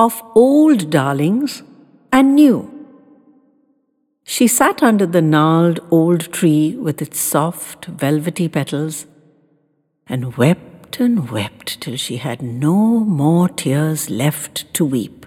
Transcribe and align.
of 0.00 0.22
old 0.34 0.88
darlings 0.88 1.62
and 2.10 2.34
new. 2.34 2.58
She 4.24 4.46
sat 4.46 4.82
under 4.82 5.06
the 5.06 5.20
gnarled 5.20 5.80
old 5.90 6.32
tree 6.32 6.74
with 6.86 7.02
its 7.02 7.20
soft, 7.20 7.84
velvety 8.04 8.48
petals 8.48 9.06
and 10.06 10.36
wept 10.38 11.00
and 11.00 11.30
wept 11.30 11.80
till 11.82 11.96
she 11.96 12.16
had 12.16 12.40
no 12.40 13.00
more 13.20 13.48
tears 13.48 14.08
left 14.08 14.72
to 14.74 14.84
weep. 14.84 15.26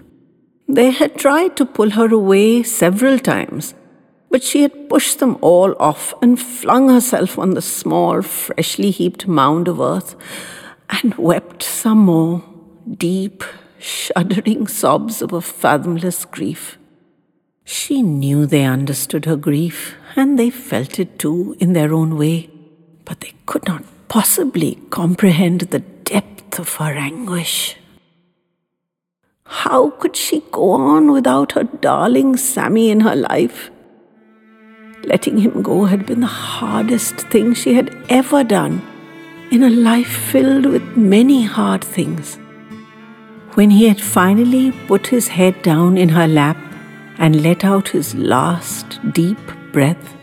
They 0.68 0.90
had 0.90 1.18
tried 1.24 1.56
to 1.58 1.66
pull 1.66 1.90
her 1.90 2.12
away 2.12 2.62
several 2.64 3.18
times, 3.18 3.74
but 4.30 4.42
she 4.42 4.62
had 4.62 4.88
pushed 4.88 5.20
them 5.20 5.36
all 5.40 5.76
off 5.78 6.14
and 6.20 6.40
flung 6.40 6.88
herself 6.88 7.38
on 7.38 7.50
the 7.50 7.62
small, 7.62 8.22
freshly 8.22 8.90
heaped 8.90 9.28
mound 9.28 9.68
of 9.68 9.80
earth 9.80 10.16
and 10.90 11.14
wept 11.14 11.62
some 11.62 11.98
more 11.98 12.42
deep, 13.06 13.44
shuddering 13.84 14.66
sobs 14.66 15.20
of 15.20 15.32
a 15.32 15.40
fathomless 15.40 16.24
grief. 16.24 16.78
She 17.64 18.02
knew 18.02 18.46
they 18.46 18.64
understood 18.64 19.26
her 19.26 19.36
grief, 19.36 19.94
and 20.16 20.38
they 20.38 20.50
felt 20.50 20.98
it 20.98 21.18
too 21.18 21.56
in 21.60 21.74
their 21.74 21.92
own 21.92 22.16
way, 22.16 22.50
but 23.04 23.20
they 23.20 23.34
could 23.46 23.66
not 23.66 23.84
possibly 24.08 24.78
comprehend 24.90 25.62
the 25.62 25.80
depth 25.80 26.58
of 26.58 26.74
her 26.76 26.94
anguish. 26.94 27.76
How 29.44 29.90
could 29.90 30.16
she 30.16 30.42
go 30.50 30.70
on 30.70 31.12
without 31.12 31.52
her 31.52 31.64
darling 31.64 32.36
Sammy 32.36 32.90
in 32.90 33.00
her 33.00 33.16
life? 33.16 33.70
Letting 35.02 35.38
him 35.38 35.60
go 35.62 35.84
had 35.84 36.06
been 36.06 36.20
the 36.20 36.26
hardest 36.26 37.16
thing 37.32 37.52
she 37.52 37.74
had 37.74 37.94
ever 38.08 38.42
done 38.42 38.80
in 39.50 39.62
a 39.62 39.68
life 39.68 40.16
filled 40.32 40.64
with 40.64 40.96
many 40.96 41.44
hard 41.44 41.84
things. 41.84 42.38
When 43.54 43.70
he 43.70 43.86
had 43.86 44.00
finally 44.00 44.72
put 44.88 45.06
his 45.06 45.28
head 45.28 45.62
down 45.62 45.96
in 45.96 46.08
her 46.08 46.26
lap 46.26 46.56
and 47.18 47.40
let 47.40 47.64
out 47.64 47.90
his 47.90 48.12
last 48.16 48.98
deep 49.12 49.38
breath, 49.72 50.16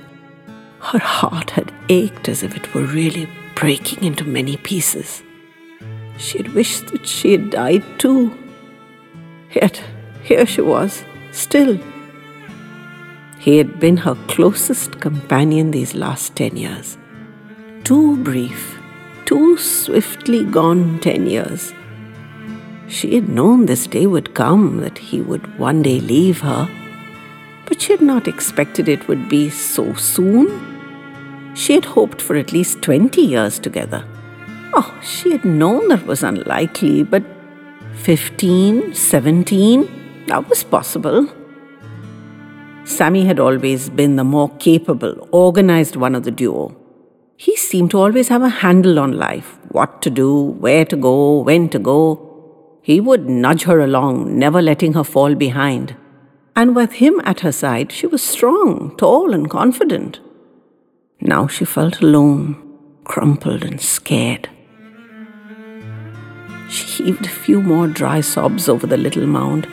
her 0.79 0.99
heart 0.99 1.51
had 1.51 1.71
ached 1.87 2.27
as 2.27 2.43
if 2.43 2.57
it 2.57 2.73
were 2.73 2.83
really 2.83 3.29
breaking 3.55 4.03
into 4.03 4.25
many 4.25 4.57
pieces. 4.57 5.23
She 6.17 6.39
had 6.39 6.53
wished 6.53 6.87
that 6.87 7.07
she 7.07 7.31
had 7.31 7.51
died 7.51 7.85
too. 7.99 8.37
Yet 9.53 9.81
here 10.23 10.45
she 10.45 10.61
was, 10.61 11.05
still. 11.31 11.79
He 13.39 13.57
had 13.57 13.79
been 13.79 13.95
her 13.97 14.15
closest 14.27 14.99
companion 14.99 15.71
these 15.71 15.95
last 15.95 16.35
ten 16.35 16.57
years. 16.57 16.97
Too 17.85 18.17
brief, 18.17 18.77
too 19.23 19.57
swiftly 19.57 20.43
gone 20.43 20.99
ten 20.99 21.27
years. 21.27 21.73
She 22.91 23.15
had 23.15 23.29
known 23.29 23.67
this 23.67 23.87
day 23.87 24.05
would 24.05 24.33
come, 24.33 24.81
that 24.81 24.97
he 24.97 25.21
would 25.21 25.57
one 25.57 25.81
day 25.81 26.01
leave 26.01 26.41
her, 26.41 26.69
but 27.65 27.81
she 27.81 27.93
had 27.93 28.01
not 28.01 28.27
expected 28.27 28.89
it 28.89 29.07
would 29.07 29.29
be 29.29 29.49
so 29.49 29.93
soon. 29.93 30.49
She 31.53 31.73
had 31.73 31.85
hoped 31.85 32.21
for 32.21 32.35
at 32.35 32.51
least 32.51 32.81
twenty 32.81 33.21
years 33.21 33.59
together. 33.59 34.03
Oh, 34.73 34.93
she 35.01 35.31
had 35.31 35.45
known 35.45 35.87
that 35.87 36.05
was 36.05 36.21
unlikely, 36.21 37.03
but 37.03 37.23
15, 37.93 38.93
17, 38.93 40.25
that 40.27 40.49
was 40.49 40.63
possible. 40.65 41.27
Sammy 42.83 43.23
had 43.25 43.39
always 43.39 43.89
been 43.89 44.17
the 44.17 44.25
more 44.25 44.49
capable, 44.57 45.29
organized 45.31 45.95
one 45.95 46.13
of 46.13 46.23
the 46.23 46.31
duo. 46.31 46.75
He 47.37 47.55
seemed 47.55 47.91
to 47.91 47.99
always 47.99 48.27
have 48.27 48.41
a 48.41 48.49
handle 48.49 48.99
on 48.99 49.17
life 49.17 49.57
what 49.69 50.01
to 50.01 50.09
do, 50.09 50.35
where 50.65 50.83
to 50.83 50.97
go, 50.97 51.39
when 51.39 51.69
to 51.69 51.79
go. 51.79 52.30
He 52.81 52.99
would 52.99 53.29
nudge 53.29 53.63
her 53.63 53.79
along, 53.79 54.37
never 54.37 54.61
letting 54.61 54.93
her 54.93 55.03
fall 55.03 55.35
behind. 55.35 55.95
And 56.55 56.75
with 56.75 56.93
him 56.93 57.21
at 57.23 57.41
her 57.41 57.51
side, 57.51 57.91
she 57.91 58.07
was 58.07 58.23
strong, 58.23 58.95
tall, 58.97 59.33
and 59.33 59.49
confident. 59.49 60.19
Now 61.21 61.47
she 61.47 61.65
felt 61.65 62.01
alone, 62.01 62.55
crumpled, 63.03 63.63
and 63.63 63.79
scared. 63.79 64.49
She 66.69 67.03
heaved 67.03 67.25
a 67.25 67.29
few 67.29 67.61
more 67.61 67.87
dry 67.87 68.21
sobs 68.21 68.67
over 68.67 68.87
the 68.87 68.97
little 68.97 69.27
mound 69.27 69.67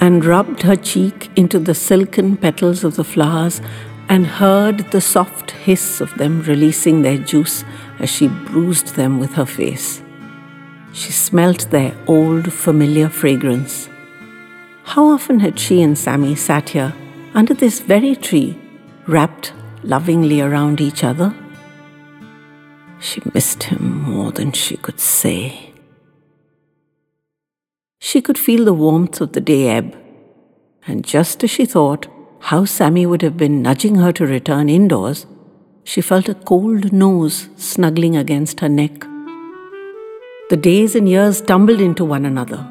and 0.00 0.24
rubbed 0.24 0.62
her 0.62 0.76
cheek 0.76 1.30
into 1.34 1.58
the 1.58 1.74
silken 1.74 2.36
petals 2.36 2.84
of 2.84 2.96
the 2.96 3.04
flowers 3.04 3.60
and 4.08 4.26
heard 4.26 4.90
the 4.92 5.00
soft 5.00 5.50
hiss 5.50 6.00
of 6.00 6.14
them 6.18 6.42
releasing 6.42 7.02
their 7.02 7.18
juice 7.18 7.64
as 7.98 8.10
she 8.10 8.28
bruised 8.28 8.94
them 8.94 9.18
with 9.18 9.32
her 9.32 9.46
face. 9.46 10.03
She 10.94 11.10
smelt 11.10 11.70
their 11.70 11.92
old 12.06 12.52
familiar 12.52 13.08
fragrance. 13.08 13.88
How 14.84 15.06
often 15.06 15.40
had 15.40 15.58
she 15.58 15.82
and 15.82 15.98
Sammy 15.98 16.36
sat 16.36 16.68
here 16.68 16.94
under 17.34 17.52
this 17.52 17.80
very 17.80 18.14
tree, 18.14 18.56
wrapped 19.08 19.52
lovingly 19.82 20.40
around 20.40 20.80
each 20.80 21.02
other? 21.02 21.34
She 23.00 23.20
missed 23.34 23.64
him 23.64 24.02
more 24.02 24.30
than 24.30 24.52
she 24.52 24.76
could 24.76 25.00
say. 25.00 25.72
She 28.00 28.22
could 28.22 28.38
feel 28.38 28.64
the 28.64 28.72
warmth 28.72 29.20
of 29.20 29.32
the 29.32 29.40
day 29.40 29.70
ebb, 29.70 29.96
and 30.86 31.04
just 31.04 31.42
as 31.42 31.50
she 31.50 31.66
thought 31.66 32.06
how 32.38 32.64
Sammy 32.66 33.04
would 33.04 33.22
have 33.22 33.36
been 33.36 33.62
nudging 33.62 33.96
her 33.96 34.12
to 34.12 34.26
return 34.26 34.68
indoors, 34.68 35.26
she 35.82 36.00
felt 36.00 36.28
a 36.28 36.34
cold 36.34 36.92
nose 36.92 37.48
snuggling 37.56 38.16
against 38.16 38.60
her 38.60 38.68
neck. 38.68 39.04
The 40.50 40.58
days 40.58 40.94
and 40.94 41.08
years 41.08 41.40
tumbled 41.40 41.80
into 41.80 42.04
one 42.04 42.26
another. 42.26 42.70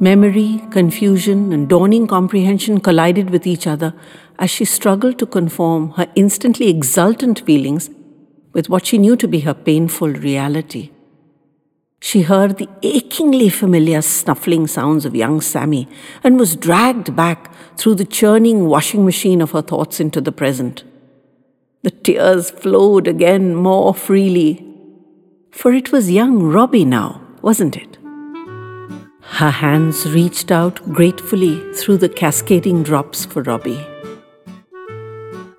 Memory, 0.00 0.60
confusion, 0.70 1.52
and 1.52 1.68
dawning 1.68 2.08
comprehension 2.08 2.80
collided 2.80 3.30
with 3.30 3.46
each 3.46 3.64
other 3.64 3.94
as 4.40 4.50
she 4.50 4.64
struggled 4.64 5.20
to 5.20 5.26
conform 5.26 5.90
her 5.90 6.08
instantly 6.16 6.68
exultant 6.68 7.38
feelings 7.46 7.90
with 8.52 8.68
what 8.68 8.86
she 8.86 8.98
knew 8.98 9.14
to 9.14 9.28
be 9.28 9.40
her 9.40 9.54
painful 9.54 10.08
reality. 10.08 10.90
She 12.00 12.22
heard 12.22 12.58
the 12.58 12.68
achingly 12.82 13.48
familiar 13.48 14.02
snuffling 14.02 14.66
sounds 14.66 15.04
of 15.04 15.14
young 15.14 15.40
Sammy 15.40 15.88
and 16.24 16.40
was 16.40 16.56
dragged 16.56 17.14
back 17.14 17.54
through 17.76 17.94
the 17.94 18.04
churning 18.04 18.66
washing 18.66 19.04
machine 19.04 19.40
of 19.40 19.52
her 19.52 19.62
thoughts 19.62 20.00
into 20.00 20.20
the 20.20 20.32
present. 20.32 20.82
The 21.82 21.92
tears 21.92 22.50
flowed 22.50 23.06
again 23.06 23.54
more 23.54 23.94
freely. 23.94 24.71
For 25.52 25.72
it 25.72 25.92
was 25.92 26.10
young 26.10 26.42
Robbie 26.42 26.84
now, 26.84 27.20
wasn't 27.42 27.76
it? 27.76 27.98
Her 29.20 29.50
hands 29.50 30.10
reached 30.10 30.50
out 30.50 30.82
gratefully 30.92 31.62
through 31.74 31.98
the 31.98 32.08
cascading 32.08 32.82
drops 32.82 33.24
for 33.24 33.42
Robbie. 33.42 33.86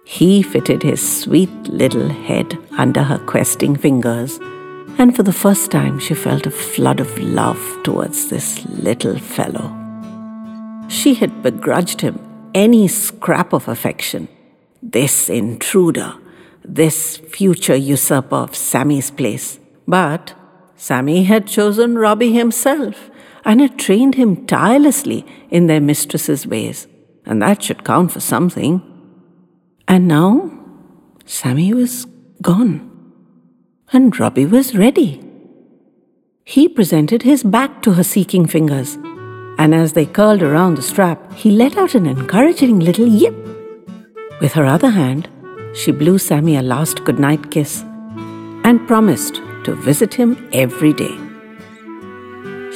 He 0.04 0.44
fitted 0.44 0.84
his 0.84 1.02
sweet 1.22 1.54
little 1.68 2.10
head 2.10 2.58
under 2.78 3.04
her 3.04 3.20
questing 3.20 3.76
fingers 3.76 4.40
and 4.98 5.16
for 5.16 5.24
the 5.24 5.34
first 5.34 5.72
time 5.72 6.00
she 6.00 6.14
felt 6.14 6.46
a 6.46 6.52
flood 6.52 7.00
of 7.00 7.18
love 7.20 7.62
towards 7.84 8.30
this 8.30 8.66
little 8.66 9.18
fellow. 9.18 9.72
She 10.88 11.14
had 11.14 11.42
begrudged 11.42 12.02
him 12.02 12.20
any 12.54 12.88
scrap 12.88 13.54
of 13.54 13.68
affection. 13.68 14.28
This 14.82 15.30
intruder, 15.30 16.16
this 16.64 17.18
future 17.18 17.76
usurper 17.76 18.36
of 18.36 18.56
Sammy's 18.56 19.10
place. 19.10 19.60
But 19.88 20.34
Sammy 20.76 21.24
had 21.24 21.48
chosen 21.48 21.98
Robbie 21.98 22.34
himself 22.34 23.10
and 23.46 23.62
had 23.62 23.78
trained 23.78 24.16
him 24.16 24.46
tirelessly 24.46 25.26
in 25.50 25.68
their 25.68 25.82
mistress's 25.82 26.48
ways, 26.48 26.88
and 27.26 27.42
that 27.42 27.64
should 27.64 27.84
count 27.84 28.12
for 28.12 28.20
something. 28.20 28.82
And 29.88 30.08
now 30.08 30.52
Sammy 31.26 31.74
was 31.74 32.06
gone 32.42 32.90
and 33.94 34.20
Robbie 34.20 34.48
was 34.48 34.76
ready. 34.76 35.24
He 36.46 36.68
presented 36.68 37.22
his 37.22 37.44
back 37.44 37.82
to 37.84 37.94
her 37.94 38.04
seeking 38.04 38.48
fingers, 38.48 38.96
and 39.58 39.74
as 39.74 39.94
they 39.94 40.06
curled 40.06 40.42
around 40.42 40.76
the 40.76 40.82
strap, 40.82 41.32
he 41.34 41.52
let 41.52 41.78
out 41.78 41.96
an 41.96 42.08
encouraging 42.08 42.80
little 42.80 43.08
yip. 43.08 43.36
With 44.42 44.54
her 44.54 44.66
other 44.66 44.90
hand, 44.90 45.30
she 45.76 45.92
blew 45.92 46.18
Sammy 46.18 46.58
a 46.58 46.62
last 46.62 47.06
goodnight 47.06 47.52
kiss 47.52 47.86
and 48.64 48.88
promised 48.88 49.42
to 49.66 49.76
visit 49.76 50.14
him 50.14 50.50
every 50.54 50.94
day. 50.94 51.16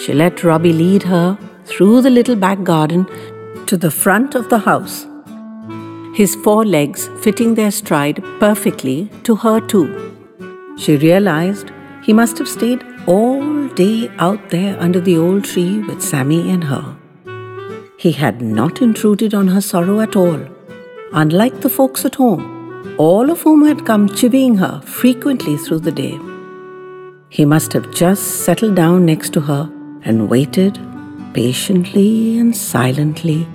She 0.01 0.13
let 0.13 0.43
Robbie 0.43 0.73
lead 0.73 1.03
her 1.03 1.37
through 1.65 2.01
the 2.01 2.09
little 2.09 2.35
back 2.35 2.63
garden 2.63 3.07
to 3.65 3.77
the 3.77 3.91
front 3.91 4.35
of 4.35 4.49
the 4.49 4.59
house, 4.59 5.05
his 6.15 6.35
four 6.35 6.65
legs 6.65 7.09
fitting 7.21 7.55
their 7.55 7.71
stride 7.71 8.23
perfectly 8.39 9.09
to 9.23 9.35
her, 9.35 9.59
too. 9.59 9.87
She 10.77 10.95
realized 10.97 11.71
he 12.03 12.13
must 12.13 12.37
have 12.37 12.47
stayed 12.47 12.83
all 13.05 13.67
day 13.69 14.09
out 14.17 14.49
there 14.49 14.79
under 14.79 14.99
the 14.99 15.17
old 15.17 15.43
tree 15.43 15.79
with 15.79 16.01
Sammy 16.01 16.49
and 16.49 16.63
her. 16.63 16.95
He 17.97 18.11
had 18.11 18.41
not 18.41 18.81
intruded 18.81 19.33
on 19.33 19.47
her 19.49 19.61
sorrow 19.61 19.99
at 19.99 20.15
all, 20.15 20.39
unlike 21.13 21.61
the 21.61 21.69
folks 21.69 22.05
at 22.05 22.15
home, 22.15 22.56
all 22.97 23.29
of 23.29 23.41
whom 23.41 23.65
had 23.65 23.85
come 23.85 24.09
chivying 24.09 24.57
her 24.57 24.81
frequently 24.81 25.55
through 25.55 25.79
the 25.79 25.91
day. 25.91 26.19
He 27.29 27.45
must 27.45 27.73
have 27.73 27.91
just 27.91 28.45
settled 28.45 28.75
down 28.75 29.05
next 29.05 29.33
to 29.33 29.41
her 29.41 29.69
and 30.01 30.29
waited 30.29 30.79
patiently 31.33 32.39
and 32.39 32.55
silently 32.55 33.47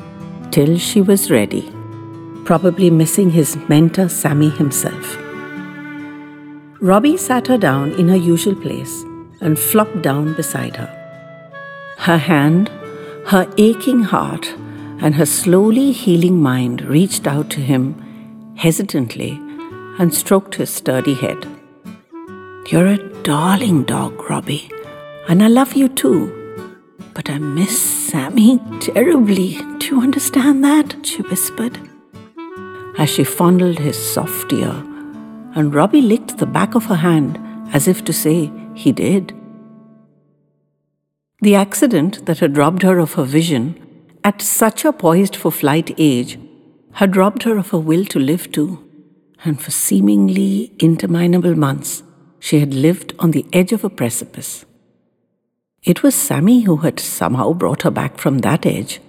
till 0.52 0.78
she 0.78 1.00
was 1.00 1.30
ready, 1.30 1.72
probably 2.44 2.90
missing 2.90 3.30
his 3.30 3.56
mentor 3.68 4.08
Sammy 4.08 4.50
himself. 4.50 5.18
Robbie 6.80 7.16
sat 7.16 7.46
her 7.48 7.58
down 7.58 7.92
in 7.92 8.08
her 8.08 8.16
usual 8.16 8.54
place 8.54 9.02
and 9.40 9.58
flopped 9.58 10.02
down 10.02 10.34
beside 10.34 10.76
her. 10.76 10.90
Her 11.98 12.18
hand, 12.18 12.68
her 13.26 13.50
aching 13.58 14.02
heart, 14.02 14.54
and 15.00 15.16
her 15.16 15.26
slowly 15.26 15.90
healing 15.90 16.40
mind 16.40 16.82
reached 16.82 17.26
out 17.26 17.50
to 17.50 17.60
him 17.60 18.11
hesitantly 18.56 19.32
and 19.98 20.14
stroked 20.14 20.54
his 20.56 20.70
sturdy 20.70 21.14
head. 21.14 21.46
You're 22.70 22.86
a 22.86 23.22
darling 23.22 23.84
dog, 23.84 24.30
Robbie, 24.30 24.70
and 25.28 25.42
I 25.42 25.48
love 25.48 25.74
you 25.74 25.88
too. 25.88 26.38
But 27.14 27.28
I 27.28 27.38
miss 27.38 27.78
Sammy 27.80 28.58
terribly. 28.80 29.58
Do 29.78 29.86
you 29.86 30.00
understand 30.00 30.64
that? 30.64 30.96
she 31.04 31.22
whispered. 31.22 31.78
As 32.98 33.10
she 33.10 33.24
fondled 33.24 33.78
his 33.78 33.98
soft 33.98 34.52
ear, 34.52 34.74
and 35.54 35.74
Robbie 35.74 36.00
licked 36.00 36.38
the 36.38 36.46
back 36.46 36.74
of 36.74 36.86
her 36.86 36.96
hand 36.96 37.38
as 37.74 37.88
if 37.88 38.04
to 38.04 38.12
say 38.12 38.50
he 38.74 38.92
did. 38.92 39.34
The 41.40 41.56
accident 41.56 42.26
that 42.26 42.38
had 42.38 42.56
robbed 42.56 42.82
her 42.82 42.98
of 42.98 43.14
her 43.14 43.24
vision 43.24 43.78
at 44.24 44.40
such 44.40 44.84
a 44.84 44.92
poised 44.92 45.34
for 45.34 45.50
flight 45.50 45.94
age 45.98 46.38
had 46.92 47.16
robbed 47.16 47.42
her 47.44 47.56
of 47.56 47.70
her 47.70 47.78
will 47.78 48.04
to 48.06 48.18
live 48.18 48.50
too, 48.52 48.88
and 49.44 49.60
for 49.60 49.70
seemingly 49.70 50.72
interminable 50.78 51.54
months 51.54 52.02
she 52.38 52.60
had 52.60 52.74
lived 52.74 53.14
on 53.18 53.30
the 53.30 53.46
edge 53.52 53.72
of 53.72 53.84
a 53.84 53.90
precipice. 53.90 54.64
It 55.82 56.02
was 56.02 56.14
Sammy 56.14 56.62
who 56.62 56.76
had 56.78 57.00
somehow 57.00 57.52
brought 57.52 57.82
her 57.82 57.90
back 57.90 58.18
from 58.18 58.38
that 58.38 58.66
edge, 58.66 59.00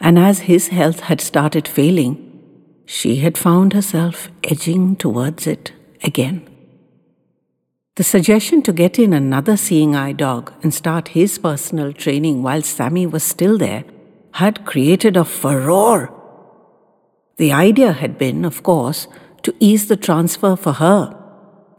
and 0.00 0.18
as 0.18 0.40
his 0.40 0.68
health 0.68 1.00
had 1.00 1.20
started 1.20 1.68
failing, 1.68 2.26
she 2.86 3.16
had 3.16 3.38
found 3.38 3.72
herself 3.72 4.28
edging 4.44 4.96
towards 4.96 5.46
it 5.46 5.72
again. 6.02 6.46
The 7.96 8.04
suggestion 8.04 8.62
to 8.62 8.72
get 8.72 8.98
in 8.98 9.12
another 9.12 9.56
seeing 9.56 9.94
eye 9.94 10.12
dog 10.12 10.52
and 10.62 10.72
start 10.72 11.08
his 11.08 11.38
personal 11.38 11.92
training 11.92 12.42
while 12.42 12.62
Sammy 12.62 13.06
was 13.06 13.22
still 13.22 13.58
there 13.58 13.84
had 14.32 14.64
created 14.64 15.16
a 15.16 15.24
furore. 15.24 16.19
The 17.40 17.52
idea 17.52 17.92
had 17.92 18.18
been, 18.18 18.44
of 18.44 18.62
course, 18.62 19.08
to 19.44 19.54
ease 19.60 19.88
the 19.88 19.96
transfer 19.96 20.56
for 20.56 20.74
her, 20.74 21.16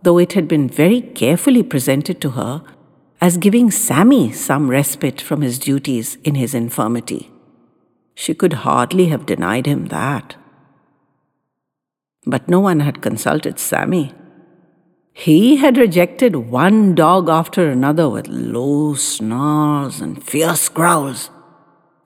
though 0.02 0.18
it 0.18 0.34
had 0.34 0.48
been 0.48 0.68
very 0.68 1.02
carefully 1.02 1.62
presented 1.62 2.20
to 2.22 2.32
her 2.32 2.64
as 3.22 3.38
giving 3.38 3.70
Sammy 3.70 4.32
some 4.32 4.72
respite 4.72 5.22
from 5.22 5.44
his 5.44 5.60
duties 5.60 6.16
in 6.24 6.34
his 6.34 6.56
infirmity. 6.56 7.30
She 8.16 8.34
could 8.34 8.54
hardly 8.66 9.10
have 9.10 9.28
denied 9.28 9.68
him 9.68 9.86
that. 9.90 10.36
But 12.26 12.50
no 12.50 12.60
one 12.60 12.80
had 12.80 13.04
consulted 13.04 13.60
Sammy. 13.60 14.16
He 15.14 15.58
had 15.58 15.78
rejected 15.78 16.36
one 16.38 16.96
dog 16.96 17.30
after 17.30 17.70
another 17.70 18.10
with 18.10 18.28
low 18.28 18.96
snarls 18.96 20.02
and 20.02 20.24
fierce 20.24 20.70
growls, 20.70 21.30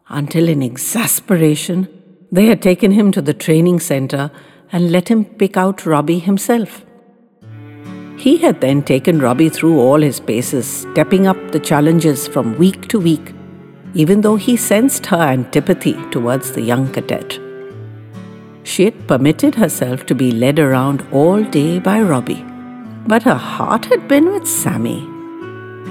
until 0.10 0.50
in 0.50 0.62
exasperation 0.62 2.02
they 2.32 2.48
had 2.48 2.62
taken 2.62 2.92
him 2.92 3.12
to 3.12 3.22
the 3.22 3.34
training 3.34 3.80
center 3.80 4.32
and 4.72 4.92
let 4.92 5.10
him 5.10 5.26
pick 5.26 5.58
out 5.58 5.86
Robbie 5.86 6.20
himself. 6.20 6.86
He 8.18 8.38
had 8.38 8.62
then 8.62 8.82
taken 8.82 9.20
Robbie 9.20 9.50
through 9.50 9.80
all 9.80 10.02
his 10.02 10.20
paces, 10.20 10.66
stepping 10.66 11.28
up 11.28 11.38
the 11.52 11.60
challenges 11.60 12.28
from 12.28 12.58
week 12.58 12.88
to 12.88 13.00
week, 13.00 13.34
even 13.94 14.22
though 14.22 14.38
he 14.38 14.56
sensed 14.58 15.06
her 15.08 15.22
antipathy 15.22 15.94
towards 16.12 16.52
the 16.52 16.62
young 16.62 16.92
cadet. 16.92 17.40
She 18.64 18.86
had 18.86 19.08
permitted 19.08 19.56
herself 19.56 20.06
to 20.08 20.16
be 20.16 20.32
led 20.32 20.60
around 20.60 21.06
all 21.12 21.44
day 21.44 21.78
by 21.80 22.02
Robbie, 22.02 22.44
but 23.06 23.24
her 23.24 23.36
heart 23.36 23.86
had 23.86 24.08
been 24.08 24.32
with 24.32 24.48
Sammy. 24.48 25.00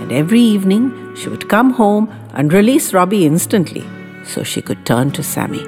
And 0.00 0.10
every 0.10 0.40
evening 0.40 1.14
she 1.14 1.28
would 1.28 1.48
come 1.48 1.70
home 1.74 2.12
and 2.32 2.52
release 2.52 2.92
Robbie 2.92 3.26
instantly 3.26 3.84
so 4.24 4.42
she 4.42 4.60
could 4.60 4.84
turn 4.84 5.12
to 5.12 5.22
Sammy. 5.22 5.64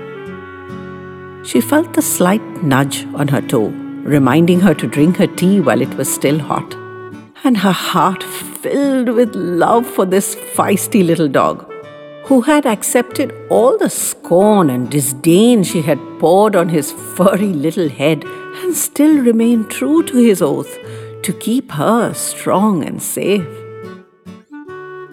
She 1.47 1.61
felt 1.61 1.95
the 1.95 2.03
slight 2.03 2.43
nudge 2.63 3.05
on 3.15 3.29
her 3.29 3.41
toe 3.41 3.73
reminding 4.07 4.61
her 4.61 4.73
to 4.73 4.87
drink 4.87 5.17
her 5.17 5.27
tea 5.27 5.61
while 5.61 5.81
it 5.81 5.95
was 5.95 6.13
still 6.13 6.39
hot. 6.39 6.75
And 7.45 7.59
her 7.59 7.73
heart 7.73 8.23
filled 8.23 9.09
with 9.09 9.35
love 9.35 9.87
for 9.87 10.07
this 10.07 10.35
feisty 10.35 11.05
little 11.05 11.29
dog, 11.29 11.71
who 12.25 12.41
had 12.41 12.67
accepted 12.67 13.35
all 13.51 13.77
the 13.79 13.91
scorn 13.91 14.71
and 14.71 14.91
disdain 14.91 15.65
she 15.65 15.83
had 15.83 15.99
poured 16.21 16.57
on 16.57 16.69
his 16.69 16.93
furry 16.93 17.53
little 17.53 17.89
head 17.89 18.25
and 18.25 18.75
still 18.75 19.19
remained 19.19 19.71
true 19.71 20.03
to 20.05 20.17
his 20.17 20.41
oath 20.41 20.79
to 21.23 21.33
keep 21.33 21.73
her 21.73 22.15
strong 22.15 22.85
and 22.85 23.03
safe. 23.03 23.47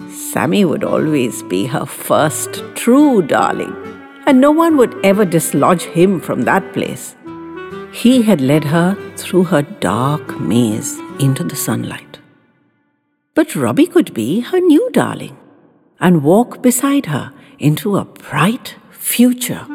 Sammy 0.10 0.66
would 0.66 0.84
always 0.84 1.44
be 1.44 1.66
her 1.66 1.86
first 1.86 2.64
true 2.76 3.22
darling, 3.22 3.76
and 4.26 4.40
no 4.40 4.52
one 4.52 4.78
would 4.78 4.96
ever 5.06 5.26
dislodge 5.26 5.84
him 5.84 6.20
from 6.20 6.44
that 6.44 6.74
place. 6.74 7.16
He 7.92 8.22
had 8.24 8.42
led 8.42 8.64
her 8.64 8.96
through 9.18 9.46
her 9.46 9.62
dark 9.62 10.40
maze 10.40 10.98
into 11.20 11.44
the 11.44 11.56
sunlight. 11.56 12.20
But 13.36 13.56
Robbie 13.56 13.88
could 13.88 14.14
be 14.14 14.40
her 14.42 14.60
new 14.60 14.90
darling 14.92 15.38
and 16.00 16.24
walk 16.24 16.62
beside 16.62 17.08
her 17.08 17.34
into 17.60 17.98
a 17.98 18.06
bright 18.06 18.76
future. 18.92 19.66